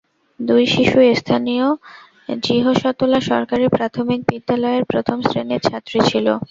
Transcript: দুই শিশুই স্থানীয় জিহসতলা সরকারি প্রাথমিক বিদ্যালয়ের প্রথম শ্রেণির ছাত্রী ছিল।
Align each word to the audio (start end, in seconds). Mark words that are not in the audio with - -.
দুই 0.39 0.63
শিশুই 0.67 1.11
স্থানীয় 1.15 1.65
জিহসতলা 2.43 3.19
সরকারি 3.29 3.65
প্রাথমিক 3.69 4.19
বিদ্যালয়ের 4.29 4.83
প্রথম 4.91 5.17
শ্রেণির 5.21 5.61
ছাত্রী 5.61 5.99
ছিল। 6.09 6.27